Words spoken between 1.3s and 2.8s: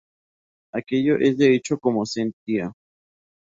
de hecho cómo sentía.